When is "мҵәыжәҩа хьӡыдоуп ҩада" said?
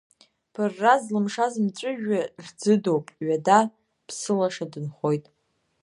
1.63-3.59